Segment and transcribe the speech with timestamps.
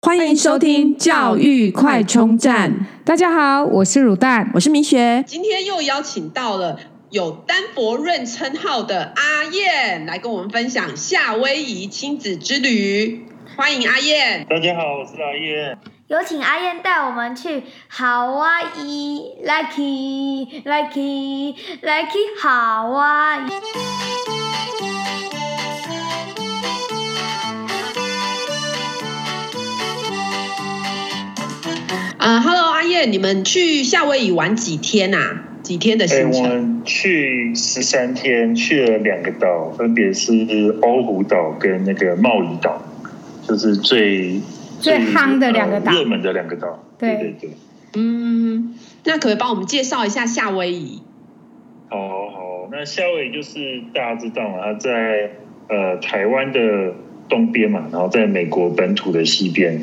[0.00, 2.86] 欢迎收听教育快充站。
[3.04, 5.24] 大家好，我是乳蛋，我是明学。
[5.26, 6.78] 今天又邀请到了
[7.10, 13.26] 有丹佛润称号的阿燕来跟我们分享夏威夷亲子之旅。
[13.56, 14.46] 欢迎阿燕。
[14.48, 15.76] 大家好，我是阿燕。
[16.06, 18.46] 有请阿燕带我们去夏威
[18.80, 21.56] 夷，Lucky，Lucky，Lucky，
[22.40, 22.98] 夏威
[24.34, 24.37] 夷。
[32.28, 35.44] 啊、uh,，Hello，阿燕，你们去夏威夷玩几天啊？
[35.62, 36.42] 几天的行程？
[36.42, 42.82] 欸、我们去十三天，去了两个岛，分别是欧胡岛跟那个茂宜岛，
[43.48, 44.42] 就是最。
[44.78, 46.84] 最夯的两个岛，热门的两个岛。
[46.98, 47.50] 对对对。
[47.96, 51.00] 嗯，那可不可以帮我们介绍一下夏威夷？
[51.88, 55.30] 好好，那夏威夷就是大家知道嘛，它在
[55.70, 56.92] 呃台湾的
[57.26, 59.80] 东边嘛，然后在美国本土的西边。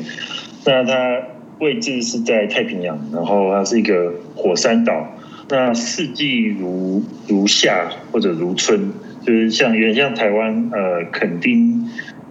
[0.64, 1.22] 那它
[1.58, 5.16] 位置是在太平洋，然后它是一个火山岛。
[5.48, 8.92] 那四季如如夏或者如春，
[9.24, 11.88] 就是像有点像台湾呃垦丁。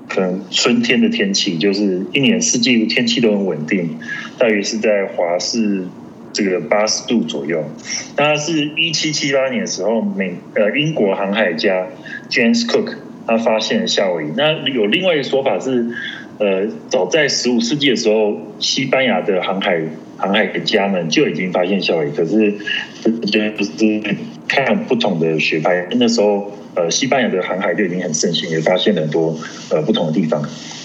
[0.07, 3.97] 可能春天的天气就是一年四季天气都很稳定，
[4.37, 5.83] 大约是在华氏
[6.31, 7.63] 这个八十度左右。
[8.15, 11.87] 那是一七七八年的时候，美呃英国航海家
[12.29, 12.93] James Cook
[13.25, 14.27] 他发现了夏威夷。
[14.37, 15.87] 那有另外一个说法是，
[16.37, 19.81] 呃，早在十五世纪的时候，西班牙的航海
[20.17, 22.53] 航海家们就已经发现夏威夷，可是
[23.31, 23.71] 这不是
[24.47, 26.51] 看不同的学派，那时候。
[26.75, 29.33] 呃，西班牙的航海就已经很盛行，也发现了很多
[29.69, 30.41] 呃不同的地方，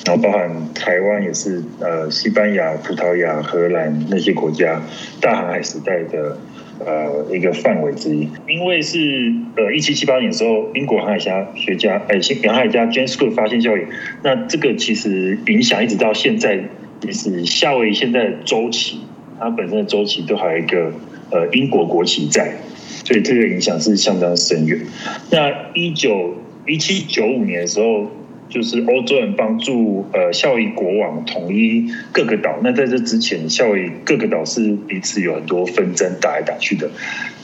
[0.06, 4.80] 然后包含台湾也是呃西班牙、葡萄牙、荷兰那些国家
[5.20, 6.38] 大航海时代的
[6.84, 8.28] 呃一个范围之一。
[8.48, 13.84] 因为是呃一七七八年的时候，英国航海家学家哎，航海家 James Cook 发现夏威夷，
[14.22, 16.64] 那这个其实影响一直到现在，
[17.00, 19.00] 就是夏威夷现在的周期，
[19.38, 20.92] 它本身的周期都还有一个
[21.30, 22.54] 呃英国国旗在。
[23.02, 24.78] 所以这个影响是相当深远。
[25.30, 28.10] 那一九一七九五年的时候，
[28.50, 32.58] 就是欧洲人帮助呃效益国王统一各个岛。
[32.62, 36.90] 那在这之前，效益各个岛是彼此有很多纷争，打来打去的。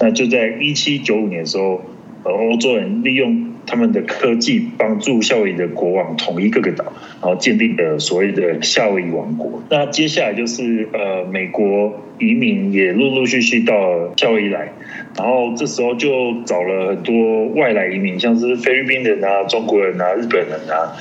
[0.01, 1.81] 那就在一七九五年的时候，
[2.25, 6.85] 呃，欧洲人利用他们的科技，帮助夏威夷的国王统一各个岛，
[7.21, 9.63] 然后建立了所谓的夏威夷王国。
[9.69, 13.75] 那接下来就是呃，美国移民也陆陆续续到
[14.17, 14.73] 夏威夷来。
[15.19, 20.93] 然后这时候就找了很多外来移民，像是菲律宾人啊、中国人啊、日本人啊，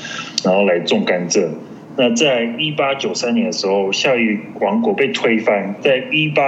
[0.43, 1.47] 然后来种甘蔗。
[1.97, 5.75] 那在一八九三年的时候，夏威夷王国被推翻。
[5.81, 6.41] 在一八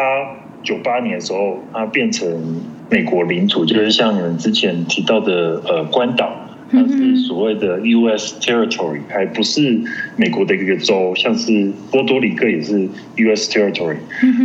[0.64, 6.44] 九八年的时候，它变成美国领土，就是像你们之前提到的呃关岛。
[6.70, 8.36] 它是所谓的 U.S.
[8.42, 9.80] territory，还不是
[10.18, 13.50] 美国的一个州，像是波多黎各也是 U.S.
[13.50, 13.96] territory。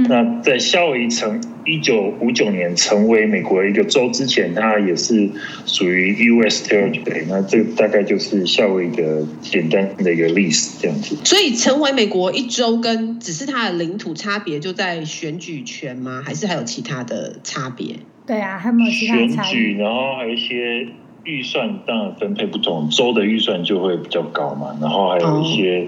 [0.09, 5.29] 那在夏威夷成一九五九年成为美国的一个州之前，它也是
[5.67, 6.65] 属于 U.S.
[6.65, 7.25] territory。
[7.29, 11.17] 那这大概就是夏威夷的简单的一个历史这样子。
[11.25, 16.23] 所以成为美国一州，跟只是它的领土差别就在选举权吗？
[16.25, 17.97] 还是还有其他的差别？
[18.27, 19.17] 对啊，还有没有其他？
[19.17, 20.89] 选举，然后还有一些。
[21.25, 25.87] 预算当然分配不同，州的预算就会比较高嘛，然后还有一些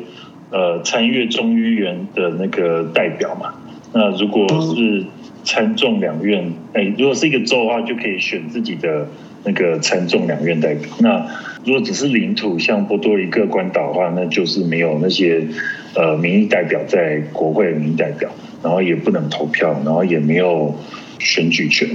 [0.53, 3.53] 呃参阅众议院的那个代表嘛。
[3.93, 5.05] 那如果是
[5.43, 9.09] 参众两院，哎，如果是一个州的话，就可以选自己的
[9.43, 10.89] 那个参众两院代表。
[11.01, 11.27] 那
[11.65, 15.45] 如果只是领土，像波多黎各关岛的话，那就是没有那些
[15.97, 18.31] 呃民意代表在国会的民意代表，
[18.63, 20.73] 然后也不能投票，然后也没有
[21.19, 21.89] 选举权。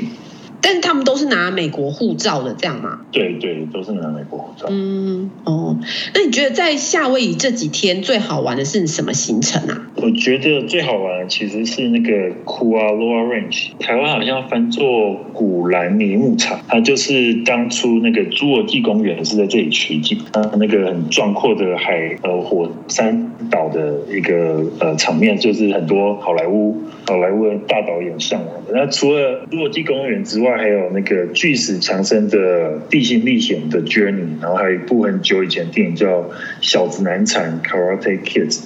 [0.61, 3.01] 但是他们都是拿美国护照的，这样吗？
[3.11, 4.67] 对对，都是拿美国护照。
[4.69, 5.77] 嗯哦，
[6.13, 9.87] 那你觉得在夏威夷这几天最好玩的是什么行程啊？
[9.95, 12.11] 我觉得最好玩的其实是那个
[12.45, 28.73] Kualoa Range，台湾好像翻作古兰尼牧场，它就是当初那个侏罗纪公园是在这里取景，它那个很壮阔的海呃火山岛的一个呃场面，就是很多好莱坞好莱坞的大导演向往的。
[28.73, 32.37] 那除了侏罗纪公园之外，还有那个巨石强森的
[32.89, 36.21] 《地心历险》的 Journey，然后还有一部很久以前电影叫
[36.61, 38.61] 《小子难缠》Karate Kids，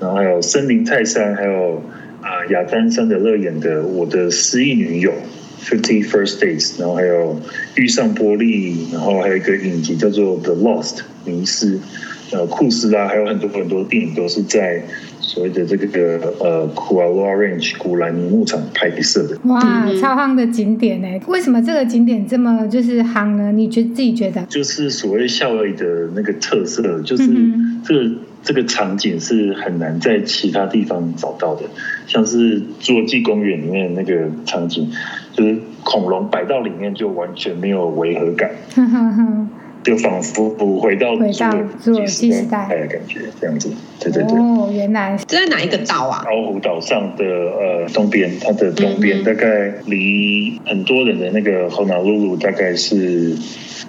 [0.00, 1.82] 然后还有森林泰山，还有
[2.20, 5.12] 啊亚丹·桑德勒演的《我的失忆女友》
[5.64, 7.40] Fifty First Dates，然后还有
[7.76, 11.78] 遇上玻璃，然后还有一个影集叫做《The Lost》迷失，
[12.34, 14.82] 呃库斯拉，还有很多很多电影都是在。
[15.20, 19.58] 所谓的这个呃，Kualoa Range 古兰尼牧场拍摄的，哇，
[19.98, 21.08] 超夯的景点呢？
[21.26, 23.50] 为什么这个景点这么就是夯呢？
[23.50, 24.42] 你觉得自己觉得？
[24.42, 27.26] 就是所谓夏威夷的那个特色，就是
[27.84, 28.10] 这个
[28.44, 31.62] 这个场景是很难在其他地方找到的，
[32.06, 34.90] 像是侏罗纪公园里面那个场景，
[35.32, 38.50] 就是恐龙摆到里面就完全没有违和感。
[39.84, 41.50] 就仿佛不回到回到
[41.84, 43.70] 侏罗纪时代的感觉，这样子，
[44.00, 44.38] 对对对。
[44.38, 46.24] 哦，原来是在哪一个岛啊？
[46.26, 53.36] 老虎岛上的呃东边，它的东边大概离很多人的那个 Honolulu 大概是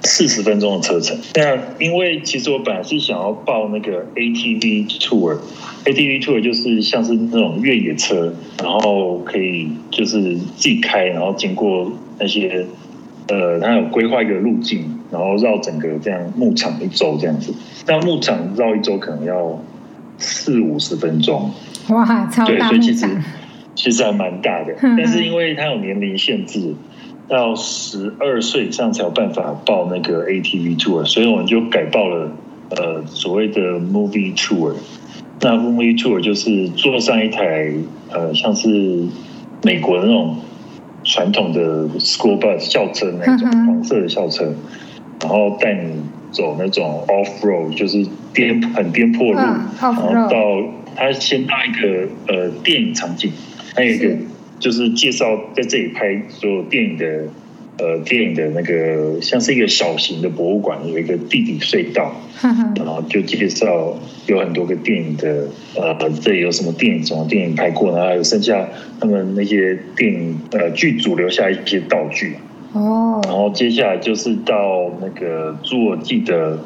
[0.04, 1.18] 四十分钟的车程。
[1.34, 11.90] 那因为其实我本来是想要报那个 ATV tour，ATV tour 就是像是那种越野车，然后可以就是自己开，然后经过
[12.20, 12.66] 那些
[13.28, 14.92] 呃，他有规划一个路径。
[15.12, 17.54] 然后绕整个这样牧场一周这样子，
[17.88, 19.62] 那牧场绕一周可能要
[20.18, 21.52] 四五十分钟。
[21.90, 23.08] 哇，超大对，所以其实
[23.76, 24.76] 其实还蛮大的。
[24.82, 26.74] 但是因为它有年龄限制，
[27.30, 32.32] 到十二岁以上才有办法报那个 ATV tour，所以我们就改报了
[32.72, 34.74] 呃所谓的 movie tour。
[35.40, 37.72] 那 movie tour 就是坐上一台
[38.12, 39.06] 呃像是
[39.64, 40.36] 美国的那种
[41.06, 44.54] 传统的 school bus 校车那种黄色的校车。
[45.22, 45.94] 然后带你
[46.30, 50.38] 走那种 off road，就是颠很颠簸路，嗯、然后到
[50.94, 53.32] 他先到一个呃电影场景，
[53.74, 54.14] 还有一个
[54.60, 55.26] 就是介绍
[55.56, 57.06] 在这里拍所有电影的
[57.78, 62.16] 呃电影的那个像是一个小型的博物馆，有一个地底隧道，
[62.76, 68.68] 然后就介绍有很多个电影的呃这里有什么电影什么电影拍过，然后还有剩下
[69.00, 72.36] 他们那些电影呃剧组留下一些道具。
[72.74, 76.60] 哦，然后接下来就是到那个侏罗纪的，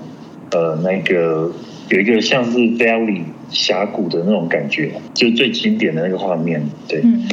[0.52, 1.52] 呃，那个
[1.90, 3.22] 有一个像是 Valley
[3.52, 6.64] 峡谷的那种感觉，就最经典的那个画面。
[6.88, 7.28] 对，嗯、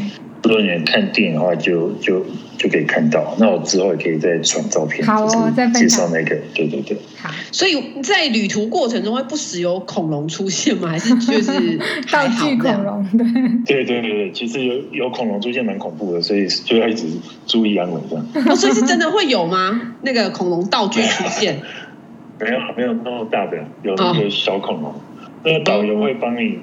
[0.47, 2.27] 如果你们看电影的话就，就就
[2.57, 3.35] 就可以看到。
[3.39, 6.37] 那我之后也可以再传照片，好哦，再介绍那个。
[6.55, 6.97] 对对对。
[7.21, 10.89] 好，所以在旅途过程中会不时有恐龙出现吗？
[10.91, 11.79] 还是就是
[12.11, 13.05] 道具恐龙？
[13.67, 17.07] 对对对对对，其实有有恐龙出现蛮恐怖的，所以就要一直
[17.47, 18.27] 注意安稳这样。
[18.47, 19.95] 哦，所以是真的会有吗？
[20.03, 21.61] 那个恐龙道具出现？
[22.39, 24.93] 没有没有那么大的，有那个小恐龙。
[24.93, 24.95] 哦、
[25.43, 26.59] 那个导游会帮你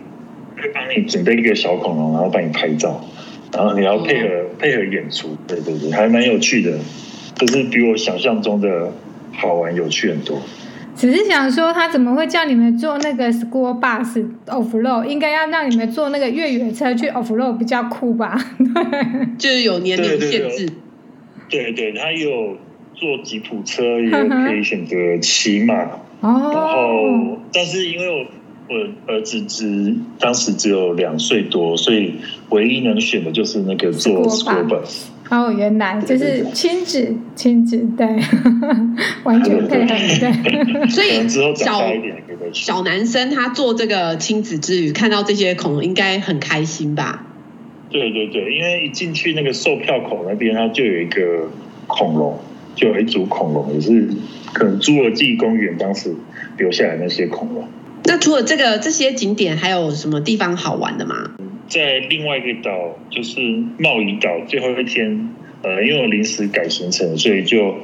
[0.55, 3.03] 会帮你准备一个小恐龙，然后帮你拍照，
[3.55, 5.37] 然后你要配合、哦、配合演出。
[5.47, 6.77] 对对对，还蛮有趣的，
[7.35, 8.91] 就是比我想象中的
[9.31, 10.41] 好玩有趣很多。
[10.95, 15.05] 只是想说，他怎么会叫你们坐那个 school bus off road？
[15.05, 18.39] 应该要让你们坐那个越野车去 off road 比较酷吧？
[19.39, 20.69] 就是有年龄限制。
[21.49, 22.57] 对，对对，他有
[22.93, 25.73] 坐吉普车，也可以选择骑马。
[26.21, 26.51] 哦。
[26.53, 28.25] 然后，但是因为我
[28.69, 32.15] 我儿子只当时只有两岁多，所以
[32.49, 35.05] 唯一能选的就是那个做 school bus。
[35.29, 38.07] 哦，原来就是亲子，亲子对，
[39.23, 40.87] 完全配合对。
[40.91, 41.53] 所以小
[42.51, 47.25] 小男生他做这个亲子之旅，看到这些恐龙应该很开心吧？
[47.89, 51.49] 对对对，因为一进去那个售票口那边，它就有一个
[51.87, 52.39] 恐龙，
[52.75, 54.07] 就有一组恐龙，也是
[54.51, 56.15] 可能侏罗纪公园当时
[56.57, 57.67] 留下来那些恐龙。
[58.05, 61.31] 那除了这个这些景点，还有什么地方好玩的吗？
[61.69, 63.39] 在另外一个岛，就是
[63.79, 65.29] 茂宜岛，最后一天，
[65.63, 67.75] 呃，因为我临时改行程，所以就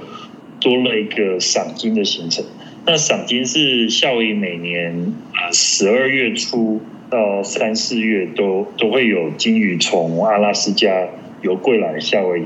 [0.60, 2.44] 多了一个赏金的行程。
[2.86, 11.08] 那赏金是夏威夷每年啊十二月初到三四月都都会有鲸鱼从阿拉斯加
[11.42, 12.44] 游过来夏威夷，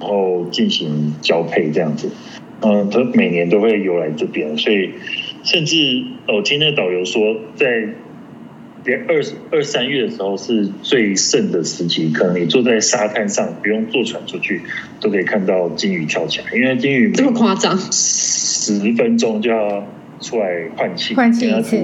[0.00, 2.10] 然后进行交配这样子。
[2.62, 4.90] 嗯，它每年都会游来这边，所以
[5.42, 7.88] 甚至我听那个导游说，在
[8.84, 14.62] 连二二三月的时候是最盛的时期，可能你坐在沙滩上，不用坐船出去，
[15.00, 16.46] 都可以看到鲸鱼跳起来。
[16.54, 19.86] 因为鲸鱼这么夸张，十分钟就要
[20.20, 21.76] 出来换气，换气一次。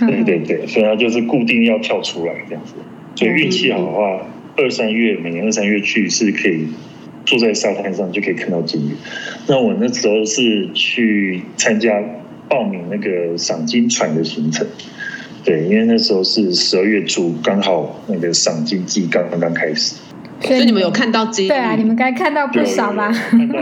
[0.00, 2.74] 对对对，所以它就是固定要跳出来这样子。
[3.14, 6.66] 所以运气好的话，二三月每年二三月去是可以
[7.24, 8.94] 坐在沙滩上就可以看到鲸鱼。
[9.46, 12.02] 那我那时候是去参加
[12.48, 14.66] 报名那个赏金船的行程。
[15.44, 19.96] 对，因为那时候是十二月初，刚好那个赏金季刚刚开始，
[20.40, 21.48] 所以你们有看到鲸鱼？
[21.48, 23.12] 对啊，你们该看到不少吧？
[23.12, 23.58] 看到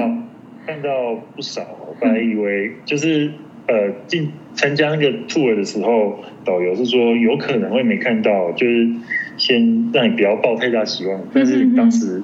[0.65, 0.89] 看到
[1.35, 3.33] 不少，我本来以为就是
[3.67, 8.89] 呃进参加那个 tour 的时候，导游是说有可能会没看到，就是
[9.37, 11.21] 先让你不要抱太大希望。
[11.35, 12.23] 但是当时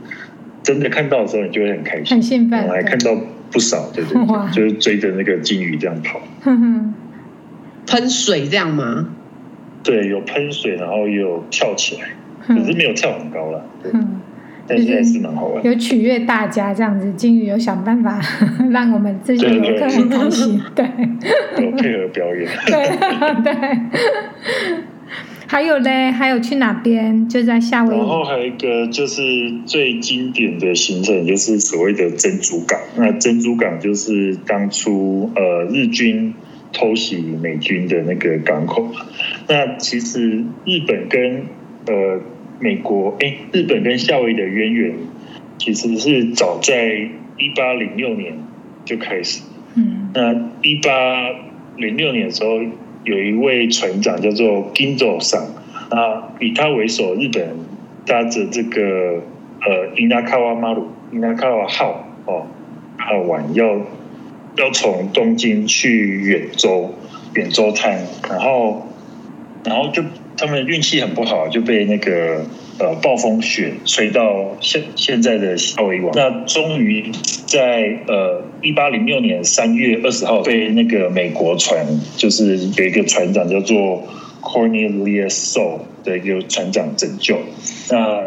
[0.63, 3.11] 真的看到的时候，你就会很开心，很兴奋，我还看到
[3.51, 6.21] 不少，对对 对，就是追着那个金鱼这样跑，
[7.87, 9.09] 喷水这样吗？
[9.83, 12.09] 对，有喷水，然后也有跳起来，
[12.47, 13.65] 可是没有跳很高了。
[13.83, 13.91] 对，
[14.67, 15.65] 但是还是蛮好玩。
[15.65, 18.21] 有取悦大家这样子，金鱼有想办法
[18.71, 20.85] 让我们这些游客很开心，对，
[21.63, 23.79] 有配合表演，对对。
[25.51, 27.27] 还有嘞，还有去哪边？
[27.27, 27.99] 就在夏威夷。
[27.99, 29.23] 然后还有一个就是
[29.65, 32.79] 最经典的行程，就是所谓的珍珠港。
[32.99, 36.35] 那珍珠港就是当初呃日军
[36.75, 38.93] 偷袭美军的那个港口。
[39.49, 41.47] 那其实日本跟
[41.87, 42.21] 呃
[42.61, 44.95] 美国，哎，日本跟夏威夷的渊源
[45.57, 48.35] 其实是早在一八零六年
[48.85, 49.43] 就开始。
[49.75, 50.11] 嗯。
[50.13, 50.91] 那一八
[51.79, 52.61] 零六年的时候。
[53.05, 55.41] 有一位船长叫做金佐上，
[55.91, 57.57] 啊，以他为首，日本
[58.07, 59.23] 搭着这个
[59.61, 62.47] 呃伊那卡瓦马鲁伊那卡瓦号哦
[62.99, 63.67] 号玩，要
[64.57, 66.95] 要从东京去远州
[67.35, 68.87] 远州滩，然后
[69.65, 70.03] 然后就
[70.37, 72.45] 他们运气很不好，就被那个
[72.79, 77.11] 呃暴风雪吹到现现在的夏威夷，那终于
[77.47, 78.43] 在呃。
[78.61, 84.03] 一八零六年三月二十号，被那个美国船，就是有一个船长叫做
[84.43, 87.39] Cornelius s o u l 的一个船长拯救。
[87.89, 88.25] 那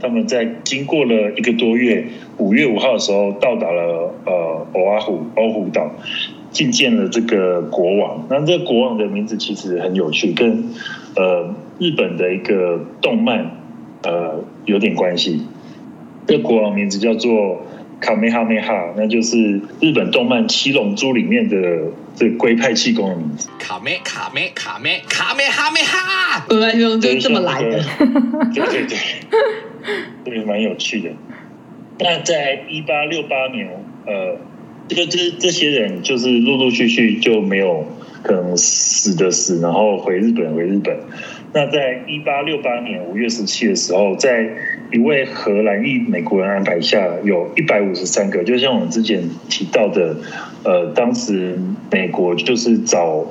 [0.00, 2.06] 他们在经过了一个多月，
[2.38, 5.94] 五月五号的时候到达了呃欧阿虎欧虎岛，
[6.50, 8.26] 觐见了这个国王。
[8.30, 10.64] 那这个国王的名字其实很有趣，跟
[11.14, 13.50] 呃日本的一个动漫
[14.04, 15.46] 呃有点关系。
[16.26, 17.66] 这个国王名字叫做。
[18.00, 21.56] 卡梅哈梅哈，那就是日本动漫《七龙珠》里面的
[22.14, 23.48] 这个龟派气功的名字。
[23.58, 27.82] 卡梅卡梅卡梅卡梅哈梅哈，本来七龙珠这么来的。
[28.52, 28.98] 对对 对，
[30.24, 31.10] 对，蛮有趣的。
[32.00, 33.70] 那在一八六八年，
[34.06, 34.36] 呃，
[34.88, 37.86] 这个这这些人就是陆陆续续就没有
[38.22, 40.94] 可能死的死，然后回日本回日本。
[41.54, 44.44] 那在一八六八年五月十七的时候，在
[44.90, 50.16] 一位荷兰裔美国人安排下，有一百五十三个，就像我们之前提到的，
[50.64, 51.56] 呃，当时
[51.92, 53.24] 美国就是找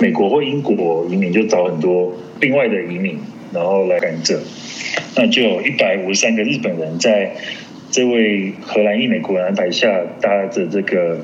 [0.00, 3.16] 美国或英国移民，就找很多另外的移民，
[3.54, 4.36] 然后来甘蔗，
[5.16, 7.30] 那就有一百五十三个日本人在
[7.92, 11.20] 这位荷兰裔美国人安排下，搭着这个。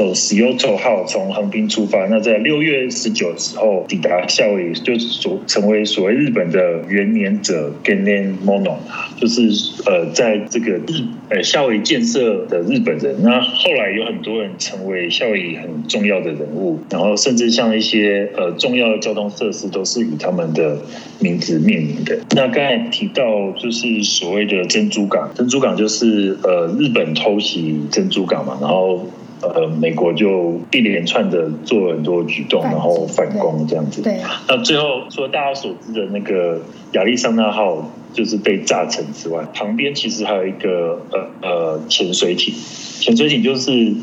[0.00, 8.76] 走 Kyoto 号从横滨出发，那在六月十九时候抵达夏威夷，就所成为所谓日本的元年者 g e n n Mono，
[9.20, 9.42] 就是
[9.84, 13.14] 呃在这个日呃夏威夷建设的日本人。
[13.22, 20.78] 那后来有很多人成为夏威夷很重要的人物，然后甚至像一些呃重要的交通设施都是以他们的
[21.18, 22.18] 名字命名的。
[22.34, 29.04] 那刚才提到就是所谓的珍珠港，珍珠港就是呃日本偷袭珍珠港嘛，然后。
[29.42, 34.02] 呃，美国就一连串的做了很多举动，然后反攻这样子。
[34.02, 34.20] 对。
[34.48, 36.60] 那最后，除了大家所知的那个
[36.92, 42.54] 亚利桑那号就是被炸沉之外，旁边其实还有一个呃呃潜水艇。
[43.00, 43.94] 潜水艇就是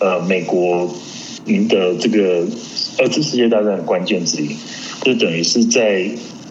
[0.00, 0.88] 呃美国
[1.44, 2.46] 赢得这个
[2.98, 4.56] 二次世界大战的关键之一，
[5.02, 6.08] 就等于是在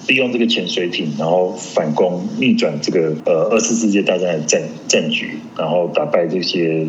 [0.07, 6.85] 利用这个潜水艇，然后反攻逆转这个呃二次世界大战的战战局，然后打败这些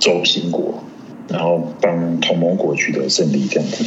[0.00, 0.82] 轴心国。
[1.28, 3.84] 然后帮同盟国取得胜利，这样子。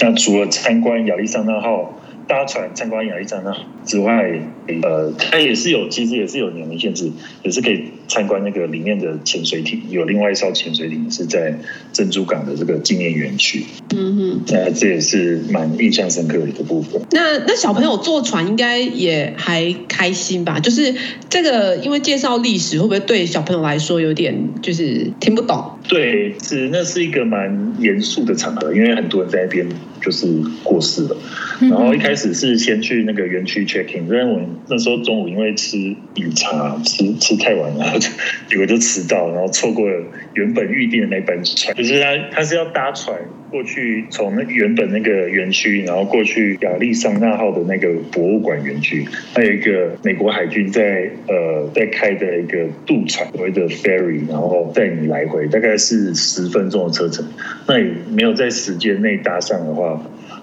[0.00, 4.40] 那除了参观亚历山大号搭船参观亚历山大之外，
[4.82, 7.10] 呃，它也是有，其实也是有年龄限制，
[7.42, 7.90] 也是可以。
[8.08, 11.58] 参观那个里面的潜水艇，有另外一艘潜水艇是在
[11.92, 13.64] 珍珠港的这个纪念园区。
[13.94, 17.00] 嗯哼，那这也是蛮印象深刻的一个部分。
[17.10, 20.58] 那那小朋友坐船应该也还开心吧？
[20.60, 20.94] 就是
[21.28, 25.78] 这个，因为介绍历史，会不会对小朋友来说有点就是听不懂？
[25.88, 29.66] 对，是那是一个蛮严肃的场合，因为很多人在那边
[30.00, 30.26] 就是
[30.62, 31.16] 过世了。
[31.60, 37.95] 然后一开始是先去那个园区 check in，因为我那时候中午因为吃饮茶吃吃太晚了。
[38.48, 40.02] 结果就迟到，然后错过了
[40.34, 41.74] 原本预定的那班船。
[41.74, 43.18] 就是他，他是要搭船
[43.50, 49.06] 过去，从那原本那个园区，然后过去亚利桑那号的那个博物馆园区。
[49.34, 57.26] 还有一个美国海军在呃在开的一个渡船，所谓的 ferry，然后带你来回，大概是十分钟的车程。
[57.66, 60.00] 那你没有在时间内搭上的话，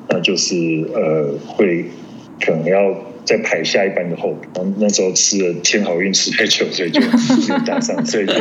[0.10, 0.56] 那就是
[0.94, 1.86] 呃会
[2.42, 3.13] 可能要。
[3.26, 7.08] 在排下一班的后，然后那时候吃了天好运吃太久，所以就没
[7.50, 8.34] 有搭上，所以就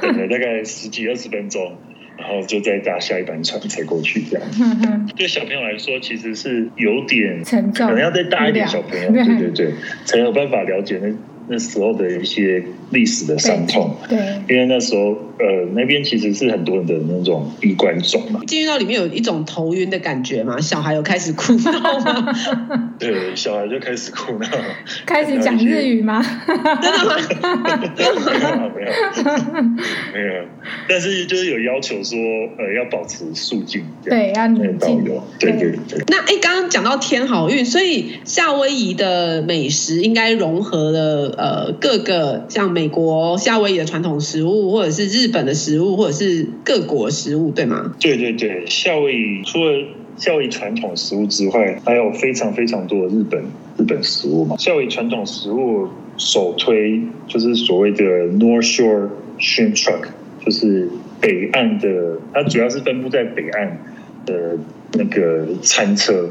[0.00, 1.76] 等了大概十几二十分钟，
[2.18, 4.22] 然后就再搭下一班船才过去。
[4.30, 4.48] 这样，
[5.16, 9.72] 对小朋友来说其实是有点可能要再大一点小朋友，对对对，
[10.04, 11.08] 才有办法了解那
[11.48, 13.96] 那时候的一些历史的伤痛。
[14.08, 18.40] 对，因为那时候呃那边其实是很多人的那种闭关种嘛。
[18.46, 22.32] 进入到里面有一种头晕的感觉嘛，小孩有开始哭闹吗？
[22.98, 24.48] 对，小孩就开始哭闹，
[25.04, 26.22] 开始讲日语吗？
[26.46, 27.16] 真的吗？
[27.96, 28.82] 没有没有
[30.12, 30.44] 没有，
[30.88, 32.16] 但是就是有要求说
[32.58, 35.04] 呃要保持肃静，对，要宁静。
[35.38, 35.98] 对对对。
[36.08, 47.94] 那哎，刚刚讲到天好运，所以夏威夷的美食应该融合了呃各个像美国夏威夷的传统食物，或者是日本的食物，或者是各国食物，对吗？
[47.98, 49.72] 对对对，夏威夷除了
[50.18, 53.42] 夏威夷传统食物之外，还有非常非常多的日本
[53.78, 54.56] 日本食物嘛。
[54.58, 59.08] 夏威夷传统食物首推就是所谓的 North Shore
[59.40, 60.08] Shrimp Truck，
[60.44, 63.78] 就是北岸的，它主要是分布在北岸
[64.26, 64.58] 的
[64.92, 66.28] 那个餐车。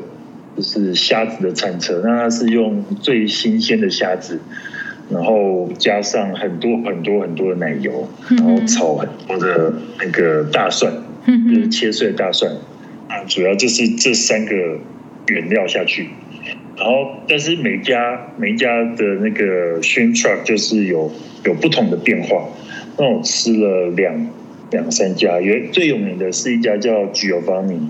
[0.56, 4.40] 就是虾子的餐车，那它是用最新鲜的虾子，
[5.10, 10.92] 然后加上很多很多很多的奶油，然后炒很多的那个大蒜，
[11.26, 12.52] 就是切碎的大蒜，
[13.08, 14.54] 啊，主要就是这三个
[15.28, 16.10] 原料下去，
[16.78, 21.12] 然后但是每家每家的那个 shrimp truck 就是有
[21.44, 22.50] 有不同的变化，
[22.98, 24.28] 那我吃了两
[24.72, 27.90] 两三家，有最有名的是一家叫 Giovanni。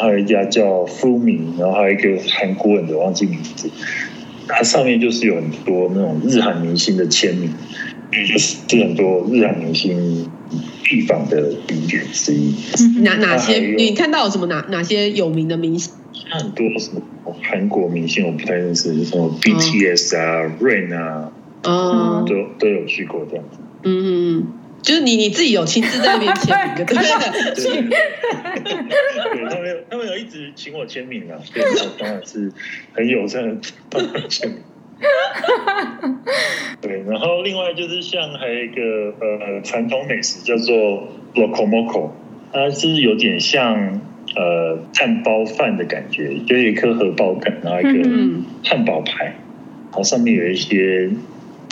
[0.00, 3.70] 还有一家叫 Fumi，然后还有一个韩国人的忘记名字，
[4.48, 7.50] 它上面就是有很多那种日韩明星的签名，
[8.12, 10.28] 也就是很多日韩明星
[10.82, 12.54] 必访的景点之一。
[13.02, 13.58] 哪哪些？
[13.76, 15.92] 你看到有什么哪哪些有名的明星？
[16.30, 17.00] 很多什么
[17.42, 21.32] 韩国明星我不太认识，什么 BTS 啊、哦、Rain 啊，
[21.64, 23.58] 哦，都都有去过这样子。
[23.84, 24.46] 嗯。
[24.82, 27.98] 就是你你自己有亲自在那边签名的， 对不对？
[29.32, 32.52] 对，他们有他们有一直请我签名啊，对，我当然是
[32.92, 33.56] 很友善的
[33.88, 34.58] 帮他签名。
[36.80, 42.10] 对，然后另外就是像还有一个呃传统美食叫做 Locomoco，
[42.52, 44.00] 它是有点像
[44.36, 48.08] 呃汉堡饭的感觉，就有一颗荷包蛋，然后一个
[48.64, 51.10] 汉堡排，然后上面有一些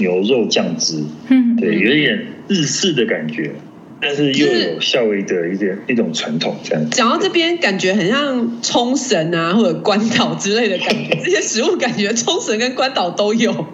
[0.00, 2.26] 牛肉酱汁，嗯，对，有一点。
[2.48, 3.52] 日式的感觉，
[4.00, 6.90] 但是又有夏威夷的一点一种传统这样。
[6.90, 11.16] 讲到这边，感觉很像冲绳啊，或者关岛之类的感觉。
[11.22, 13.66] 这些食物感觉冲绳跟关岛都有，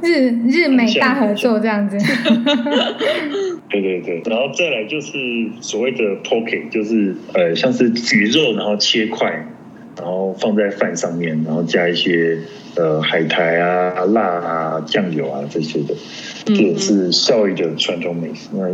[0.00, 1.98] 日日美大合作这样子。
[3.68, 5.10] 对对对，然后再来就是
[5.60, 9.46] 所谓的 poke，就是呃像是鱼肉，然后切块，
[9.96, 12.38] 然后放在饭上面，然后加一些。
[12.74, 15.94] 呃，海苔啊、辣啊、酱油啊这些的，
[16.46, 18.48] 这也是夏威夷的传统美食。
[18.54, 18.66] 那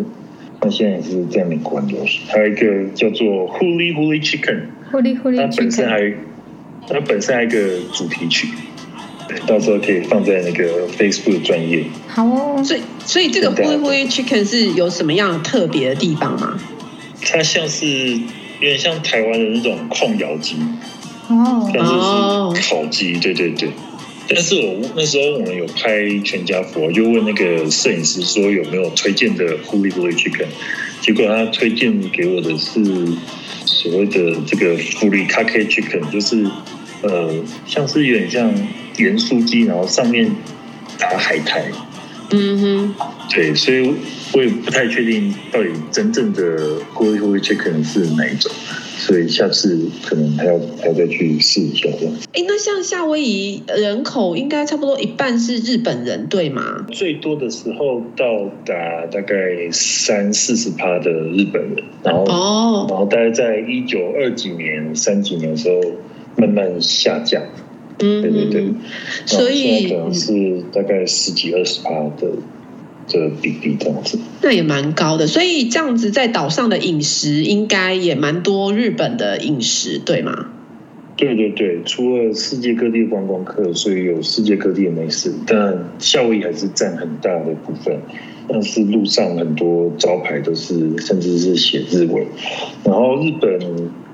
[0.61, 2.21] 那现在也是在美国很流行。
[2.29, 6.15] 还有一个叫做 Huli Huli Chicken，Huli Huli Chicken，它本身还
[6.89, 8.47] 它本身还有一个主题曲，
[9.49, 11.83] 到时候可以放在那个 Facebook 专业。
[12.07, 16.57] 好哦，所以所以这个 Huli Huli Chicken 是有什么样特别的地方吗？
[17.21, 17.87] 它像是
[18.61, 20.55] 有点像台湾的那种控窑鸡，
[21.29, 23.71] 哦，但是是烤鸡，对对对。
[24.31, 30.49] 但是我那时候我们有拍全家福，我就问那个摄影师说有没有推荐的 Huli Huli Chicken，
[31.01, 32.85] 结果他推荐给我的是
[33.65, 36.47] 所谓的这个 Furikake Chicken，就是
[37.01, 37.33] 呃
[37.67, 38.55] 像是有点像
[38.99, 40.31] 盐酥鸡，然后上面
[40.99, 41.65] 打海苔。
[42.31, 42.95] 嗯哼，
[43.31, 43.95] 对，所以
[44.35, 48.53] 我也不太确定到底真正的 Huli Huli Chicken 是哪一种。
[48.99, 52.15] 所以下次可能还要还要再去试一下这样。
[52.33, 56.85] 哎，那像夏威夷人口应该差不多一半是日本人，对吗？
[56.91, 65.81] 最多的时候到达大概三四十趴的日本人，然后哦，然后大概在一九二几年、三几年的时候
[66.37, 67.43] 慢慢下降。
[68.01, 68.69] 嗯，对对对。
[69.27, 72.29] 所以可能是大概十几二十趴的。
[73.09, 75.27] 这个比例这样子，那也蛮高的。
[75.27, 80.51] 所以这样子在岛上的饮食应该也蛮多日本的饮食，对吗？
[81.17, 87.99] 对对对，除了世界各地的观光客，所以有世界各地的美食，但夏威夷还是占很大的部分。
[88.51, 92.25] 但是路上很多招牌都是，甚至是写日文。
[92.85, 93.61] 然后日本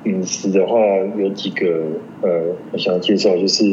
[0.06, 0.78] 饮食的话，
[1.18, 1.66] 有几个
[2.22, 3.64] 呃，我想要介绍，就是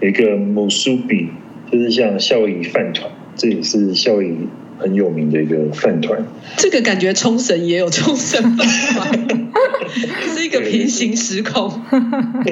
[0.00, 1.28] 有一个 musubi，
[1.70, 4.36] 就是像夏威夷饭团，这也是夏威夷。
[4.78, 6.22] 很有名的一个饭团，
[6.56, 9.48] 这个感觉冲绳也有冲绳饭团，
[10.34, 11.70] 是一个平行时空。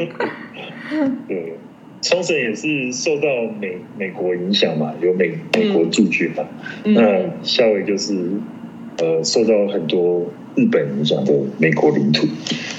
[1.28, 1.54] 对，
[2.02, 3.26] 冲绳也是受到
[3.60, 6.44] 美美国影响嘛，有美美国驻军嘛。
[6.84, 8.14] 嗯、那夏威夷就是
[8.98, 12.26] 呃受到很多日本影响的美国领土。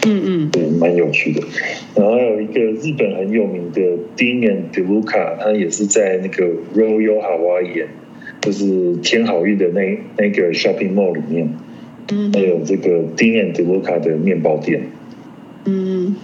[0.08, 1.42] 嗯嗯，对，蛮有趣的。
[1.96, 3.82] 然后还有一个日本很有名的
[4.16, 7.88] Dean and DeLuca，他也是在那个 Royal Hawaiian。
[8.46, 11.50] 就是天好运的那那个 shopping mall 里面，
[12.12, 14.84] 嗯，还有这个 Dean and DeLuca 的面包店，
[15.66, 16.16] 嗯，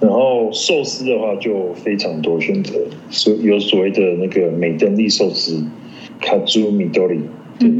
[0.00, 5.64] 然后寿司的话就非常多选择，所有所谓的那个美登利寿司
[6.20, 7.20] ，Kazu Midori，
[7.58, 7.70] 对，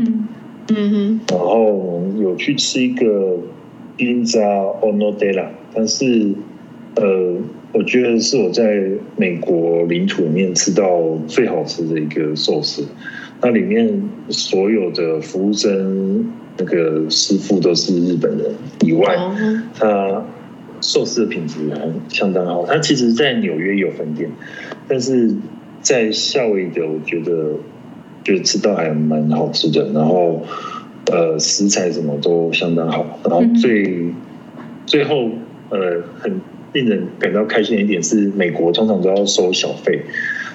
[0.69, 3.37] 嗯哼，然后我们有去吃一个
[3.99, 4.41] Ginza
[4.81, 6.33] Onodera，但是
[6.95, 7.37] 呃。
[7.77, 12.87] 我觉得是我在美国领土里面吃到最好吃的一个寿司，
[13.43, 19.15] 那里面所有的服务生那个师傅都是日本人以外，
[19.75, 20.25] 他
[20.81, 22.65] 寿司的品质还相当好。
[22.65, 24.31] 他其实，在纽约有分店，
[24.89, 25.35] 但是
[25.83, 27.57] 在夏威夷的，我觉得
[28.25, 29.93] 觉得吃到还蛮好吃的。
[29.93, 30.43] 然后，
[31.13, 33.21] 呃，食材什么都相当好。
[33.23, 34.15] 然后最
[34.87, 35.29] 最后，
[35.69, 36.41] 呃，很。
[36.77, 40.03] 令人感到开心的一点是，美国通常都要收小费，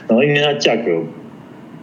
[0.07, 1.01] 然后因为它价格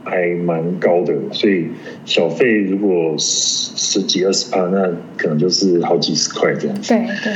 [0.05, 1.67] 还蛮高的，所以
[2.05, 6.95] 小费如果十十几二十趴，那可能就是好几十块这样子。
[6.95, 7.33] 对对。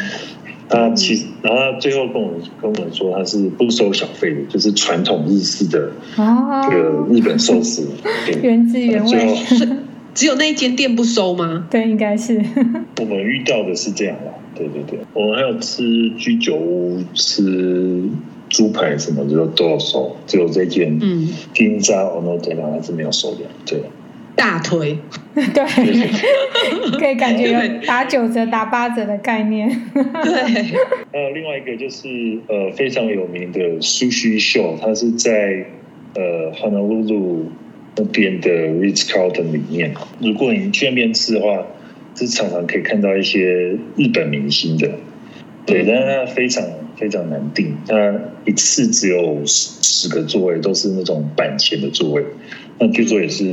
[0.69, 7.87] 他其实，然后他最后跟我们跟我们说，他是不收小费的，就是传统日式的这个日本寿司，
[8.41, 9.37] 原汁原味。
[10.14, 11.66] 只有那一间店不收吗？
[11.70, 12.37] 对，应该是。
[13.01, 14.33] 我们遇到的是这样的。
[14.55, 18.03] 对对对，我们还有吃居酒屋，吃
[18.51, 23.81] 猪排什么的都要收，只有这间，嗯，金扎我们这边还是没有收的，对。
[24.35, 24.96] 大推，
[25.35, 29.68] 对，可以感觉有打九折、打八折的概念。
[29.94, 30.03] 对。
[31.12, 32.09] 还有另外一个就是
[32.48, 35.66] 呃非常有名的 Sushi Show，它是在
[36.14, 37.44] 呃 Honolulu
[37.96, 39.94] 那边的 Ritz Carlton 里面。
[40.20, 41.66] 如果你去那边吃的话。
[42.14, 43.40] 是常常可以看到一些
[43.96, 44.87] 日本明星的，
[45.64, 46.62] 对，但是它非常
[46.94, 52.22] 非常难订，它一次只有十个座位，都是那种板前的座位。
[52.79, 53.45] 那据说也是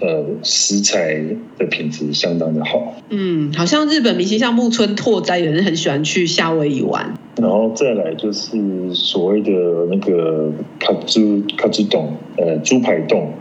[0.00, 1.22] 呃食材
[1.58, 2.94] 的品质相当的好。
[3.08, 7.14] 嗯，好像日本明星像木村拓哉也是很喜欢去夏威夷玩。
[7.40, 8.58] 然后再来就是
[8.92, 9.50] 所谓的
[9.90, 13.32] 那个卡兹卡兹洞，呃，猪排洞。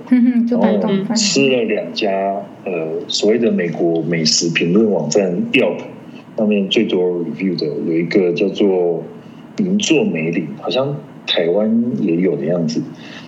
[0.47, 1.05] 猪排洞。
[1.15, 2.09] 吃了两家
[2.65, 2.71] 呃
[3.07, 5.79] 所谓的美国美食评论网站 Yelp
[6.37, 9.03] 上面最多 review 的有一个叫做
[9.57, 10.95] 银座梅里，好像
[11.27, 12.81] 台湾也有的样子。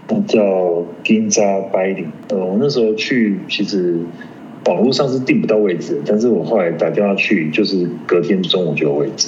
[0.07, 2.11] 那叫金扎白领。
[2.29, 3.99] 呃，我那时候去其实
[4.65, 9.27] 网络上是订不到位置，但是我后来打电话去，就是隔天中午就有位置。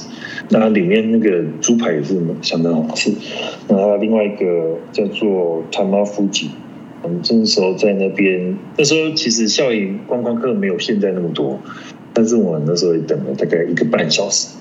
[0.50, 3.12] 那里面那个猪排也是相当好吃，
[3.68, 6.50] 然后另外一个叫做塔马夫吉，
[7.02, 11.60] 我们那时候在那边，那时候其实夏威夷观光客没有现在那么多，
[12.14, 14.56] 但是我那时候也等了大概一个半小时。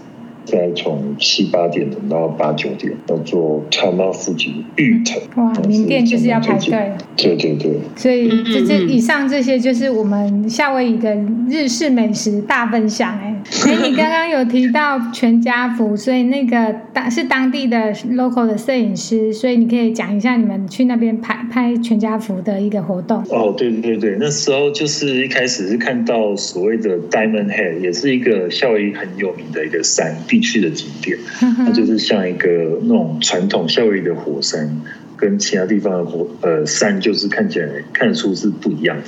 [0.47, 5.21] 再从七八点等到八九点，叫做塔马附近玉藤。
[5.35, 6.93] 哇，名店就是要排队。
[7.17, 7.73] 对对对。
[7.97, 11.15] 所以这这以上这些就是我们夏威夷的
[11.51, 13.35] 日式美食大分享哎。
[13.67, 23.23] 哎，你刚刚有提到全家福，所以那个当是当地的 local 的摄影师，所以你可以讲一下你们去那边拍拍全家福的一个活动。
[23.29, 30.17] 哦，对对对，那时候就是一开始是看到所谓的 Diamond Head，也是一个夏威夷很有名的一个山。
[30.40, 31.18] 去的景点，
[31.57, 32.49] 它就是像一个
[32.83, 34.81] 那种传统夏威夷的火山，
[35.16, 39.05] 跟其他地方的火呃山，就是看起来看得出是不一样的。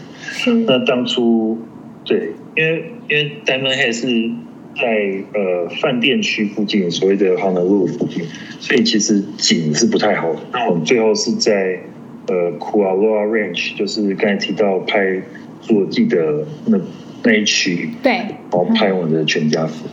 [0.46, 1.58] 嗯、那当初
[2.04, 4.30] 对，因为因为 Diamond Head 是
[4.76, 8.24] 在呃饭店区附近，所谓的 Honolulu 附近，
[8.60, 10.40] 所以其实景是不太好的。
[10.52, 11.80] 那我们最后是在
[12.28, 15.00] 呃 Kualoa Ranch，就是刚才提到拍
[15.66, 16.78] 《侏罗纪》的那
[17.24, 19.88] 那一区，对，然后拍我们的全家福。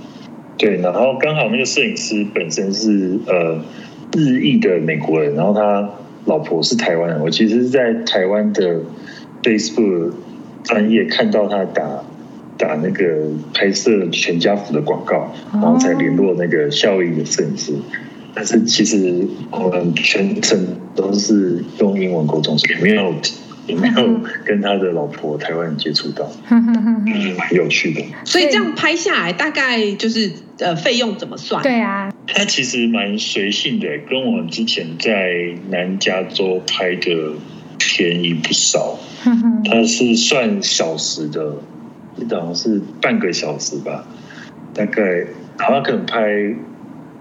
[0.57, 3.59] 对，然后刚好那个摄影师本身是呃
[4.15, 5.89] 日裔的美国人，然后他
[6.25, 7.21] 老婆是台湾人。
[7.21, 8.79] 我其实是在台湾的
[9.43, 10.13] Facebook
[10.63, 12.03] 专业看到他打
[12.57, 17.73] 打那个拍摄全家福的广告，然后才联络那个夏威夷的摄影师。
[18.33, 20.65] 但是其实我们全程
[20.95, 23.13] 都是用英文沟通，所以没有。
[23.67, 28.03] 也没有跟他的老婆台湾人接触到，就是蛮有趣的。
[28.23, 31.63] 所以这样拍下来，大概就是呃费用怎么算？
[31.63, 37.33] 对啊，他其实蛮随性的，跟我们之前在南加州拍的
[37.77, 38.99] 便宜不少。
[39.65, 41.55] 他是算小时的，
[42.17, 44.05] 一档是半个小时吧，
[44.73, 45.01] 大概，
[45.57, 46.21] 然后他可能拍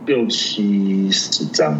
[0.04, 1.74] 六七十张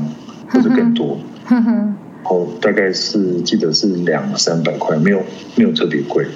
[0.49, 1.19] 或者更多。
[2.25, 5.23] 哦大概是记得是两三百块，没有
[5.57, 6.27] 没有特别贵。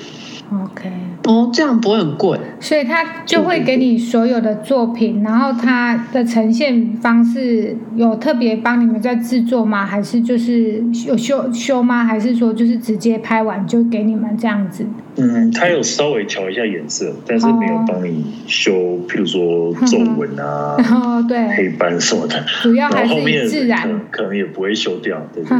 [1.29, 9.85] 哦，这样不会很贵，所以他就会给你所有的作品，然后他的呈现方式有特别帮你们在制作吗？
[9.85, 12.03] 还是就是有修修吗？
[12.03, 14.87] 还是说就是直接拍完就给你们这样子？
[15.17, 25.51] 嗯，他有稍微调一下颜色，但是没有帮你修，哦、譬如说皱纹啊， 哦对，黑斑什么的，主要还是自然，可能也不会修掉，对对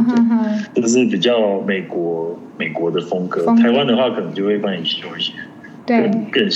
[0.73, 3.61] 对，就 是比较美国美国的风格，风格。
[3.61, 5.33] 台湾的话可能就会帮你修一些。
[5.97, 6.47] 对，更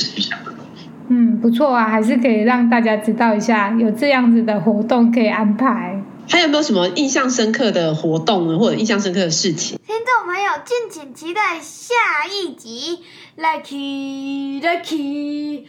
[0.46, 0.88] 的东西。
[1.10, 6.00] 嗯，不错啊，还是可以让大家知道一下，有这样子的活动可以安排。
[6.30, 9.78] 还有没有什么印象深刻的活动呢，或者印象深刻的事情？
[9.86, 11.94] 听众朋友，敬请期待下
[12.32, 13.00] 一集。
[13.38, 15.66] Lucky，Lucky，Lucky，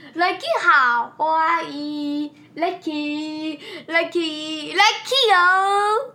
[0.63, 6.15] 好花一，Lucky，Lucky，Lucky 哦。